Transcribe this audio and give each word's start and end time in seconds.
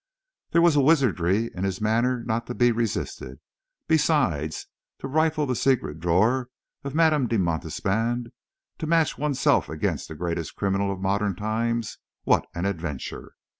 There 0.49 0.63
was 0.63 0.75
a 0.75 0.81
wizardry 0.81 1.51
in 1.53 1.63
his 1.63 1.79
manner 1.79 2.23
not 2.23 2.47
to 2.47 2.55
be 2.55 2.71
resisted. 2.71 3.37
Besides 3.87 4.65
to 4.97 5.07
rifle 5.07 5.45
the 5.45 5.55
secret 5.55 5.99
drawer 5.99 6.49
of 6.83 6.95
Madame 6.95 7.27
de 7.27 7.37
Montespan! 7.37 8.31
To 8.79 8.87
match 8.87 9.19
oneself 9.19 9.69
against 9.69 10.07
the 10.07 10.15
greatest 10.15 10.55
criminal 10.55 10.91
of 10.91 11.01
modern 11.01 11.35
times! 11.35 11.99
What 12.23 12.47
an 12.55 12.65
adventure! 12.65 13.35